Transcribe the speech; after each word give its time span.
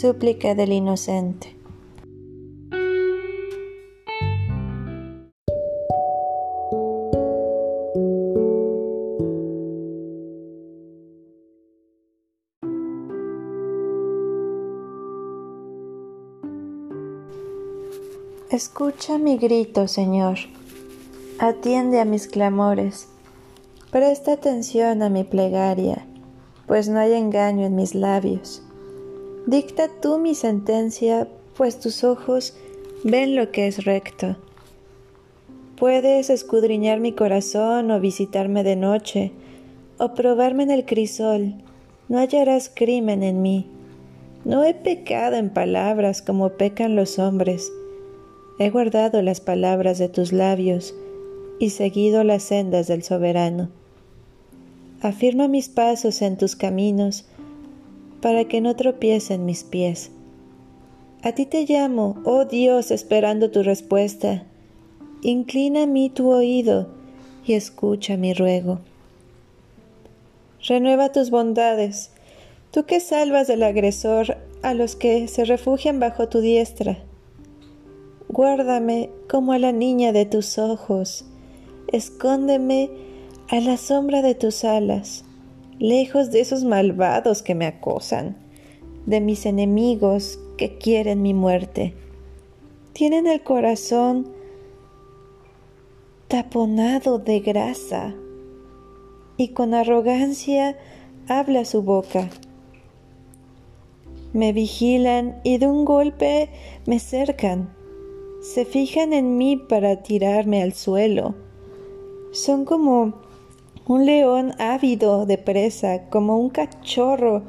Súplica 0.00 0.54
del 0.54 0.70
Inocente 0.70 1.56
Escucha 18.52 19.18
mi 19.18 19.36
grito, 19.36 19.88
Señor. 19.88 20.38
Atiende 21.40 21.98
a 21.98 22.04
mis 22.04 22.28
clamores. 22.28 23.08
Presta 23.90 24.34
atención 24.34 25.02
a 25.02 25.08
mi 25.08 25.24
plegaria, 25.24 26.06
pues 26.68 26.88
no 26.88 27.00
hay 27.00 27.14
engaño 27.14 27.66
en 27.66 27.74
mis 27.74 27.96
labios. 27.96 28.62
Dicta 29.48 29.88
tú 30.02 30.18
mi 30.18 30.34
sentencia, 30.34 31.26
pues 31.56 31.80
tus 31.80 32.04
ojos 32.04 32.54
ven 33.02 33.34
lo 33.34 33.50
que 33.50 33.66
es 33.66 33.86
recto. 33.86 34.36
Puedes 35.78 36.28
escudriñar 36.28 37.00
mi 37.00 37.12
corazón 37.12 37.90
o 37.90 37.98
visitarme 37.98 38.62
de 38.62 38.76
noche, 38.76 39.32
o 39.96 40.12
probarme 40.12 40.64
en 40.64 40.70
el 40.70 40.84
crisol, 40.84 41.54
no 42.10 42.18
hallarás 42.18 42.70
crimen 42.74 43.22
en 43.22 43.40
mí. 43.40 43.66
No 44.44 44.64
he 44.64 44.74
pecado 44.74 45.36
en 45.36 45.48
palabras 45.48 46.20
como 46.20 46.50
pecan 46.50 46.94
los 46.94 47.18
hombres. 47.18 47.72
He 48.58 48.68
guardado 48.68 49.22
las 49.22 49.40
palabras 49.40 49.96
de 49.96 50.10
tus 50.10 50.30
labios 50.30 50.94
y 51.58 51.70
seguido 51.70 52.22
las 52.22 52.42
sendas 52.42 52.86
del 52.86 53.02
soberano. 53.02 53.70
Afirma 55.00 55.48
mis 55.48 55.70
pasos 55.70 56.20
en 56.20 56.36
tus 56.36 56.54
caminos, 56.54 57.24
para 58.20 58.46
que 58.46 58.60
no 58.60 58.74
tropiecen 58.76 59.44
mis 59.44 59.64
pies. 59.64 60.10
A 61.22 61.32
ti 61.32 61.46
te 61.46 61.64
llamo, 61.64 62.16
oh 62.24 62.44
Dios, 62.44 62.90
esperando 62.90 63.50
tu 63.50 63.62
respuesta. 63.62 64.44
Inclina 65.22 65.82
a 65.82 65.86
mí 65.86 66.10
tu 66.10 66.30
oído 66.30 66.88
y 67.44 67.54
escucha 67.54 68.16
mi 68.16 68.34
ruego. 68.34 68.80
Renueva 70.66 71.12
tus 71.12 71.30
bondades, 71.30 72.10
tú 72.70 72.84
que 72.84 73.00
salvas 73.00 73.48
del 73.48 73.62
agresor 73.62 74.36
a 74.62 74.74
los 74.74 74.96
que 74.96 75.28
se 75.28 75.44
refugian 75.44 76.00
bajo 76.00 76.28
tu 76.28 76.40
diestra. 76.40 76.98
Guárdame 78.28 79.10
como 79.28 79.52
a 79.52 79.58
la 79.58 79.72
niña 79.72 80.12
de 80.12 80.26
tus 80.26 80.58
ojos, 80.58 81.24
escóndeme 81.92 82.90
a 83.48 83.60
la 83.60 83.76
sombra 83.76 84.22
de 84.22 84.34
tus 84.34 84.64
alas 84.64 85.24
lejos 85.78 86.30
de 86.30 86.40
esos 86.40 86.64
malvados 86.64 87.42
que 87.42 87.54
me 87.54 87.66
acosan, 87.66 88.36
de 89.06 89.20
mis 89.20 89.46
enemigos 89.46 90.38
que 90.56 90.76
quieren 90.78 91.22
mi 91.22 91.34
muerte. 91.34 91.94
Tienen 92.92 93.26
el 93.26 93.42
corazón 93.42 94.28
taponado 96.28 97.18
de 97.18 97.40
grasa 97.40 98.14
y 99.36 99.48
con 99.48 99.72
arrogancia 99.72 100.76
habla 101.28 101.64
su 101.64 101.82
boca. 101.82 102.28
Me 104.32 104.52
vigilan 104.52 105.40
y 105.42 105.58
de 105.58 105.66
un 105.68 105.84
golpe 105.84 106.50
me 106.86 106.98
cercan. 106.98 107.74
Se 108.42 108.64
fijan 108.64 109.12
en 109.12 109.38
mí 109.38 109.56
para 109.56 110.02
tirarme 110.02 110.62
al 110.62 110.74
suelo. 110.74 111.34
Son 112.32 112.64
como 112.64 113.14
un 113.88 114.04
león 114.04 114.52
ávido 114.58 115.24
de 115.24 115.38
presa, 115.38 116.10
como 116.10 116.36
un 116.36 116.50
cachorro 116.50 117.44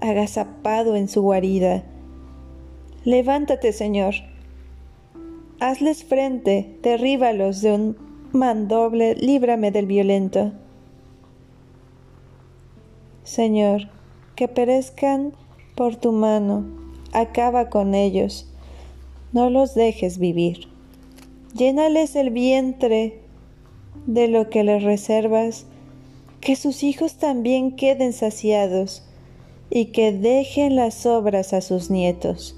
agazapado 0.00 0.96
en 0.96 1.06
su 1.06 1.20
guarida. 1.20 1.82
Levántate, 3.04 3.74
Señor. 3.74 4.14
Hazles 5.60 6.02
frente, 6.02 6.78
derríbalos 6.82 7.60
de 7.60 7.72
un 7.72 7.96
mandoble, 8.32 9.14
líbrame 9.16 9.70
del 9.70 9.84
violento. 9.84 10.52
Señor, 13.22 13.90
que 14.34 14.48
perezcan 14.48 15.34
por 15.74 15.96
tu 15.96 16.12
mano, 16.12 16.64
acaba 17.12 17.68
con 17.68 17.94
ellos, 17.94 18.50
no 19.32 19.50
los 19.50 19.74
dejes 19.74 20.16
vivir. 20.16 20.68
Llénales 21.54 22.16
el 22.16 22.30
vientre 22.30 23.20
de 24.06 24.28
lo 24.28 24.48
que 24.48 24.64
les 24.64 24.82
reservas 24.82 25.66
que 26.42 26.56
sus 26.56 26.82
hijos 26.82 27.14
también 27.14 27.76
queden 27.76 28.12
saciados 28.12 29.04
y 29.70 29.86
que 29.86 30.12
dejen 30.12 30.74
las 30.74 31.06
obras 31.06 31.52
a 31.52 31.60
sus 31.60 31.88
nietos. 31.88 32.56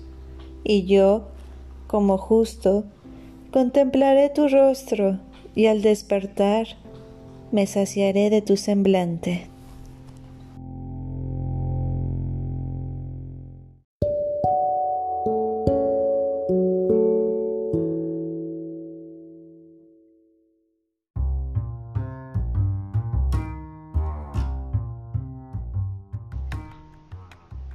Y 0.65 0.87
yo, 0.87 1.29
como 1.87 2.17
justo, 2.17 2.85
contemplaré 3.53 4.31
tu 4.31 4.49
rostro 4.49 5.21
y 5.55 5.67
al 5.67 5.83
despertar 5.83 6.67
me 7.53 7.67
saciaré 7.67 8.31
de 8.31 8.41
tu 8.41 8.57
semblante. 8.57 9.49